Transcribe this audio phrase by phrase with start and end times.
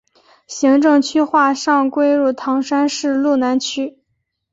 [0.47, 3.99] 行政区划上归入唐山市路南区。